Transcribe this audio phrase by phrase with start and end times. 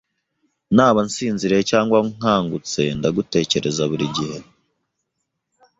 [0.75, 4.37] Naba nsinziriye cyangwa nkangutse, ndagutekereza buri gihe.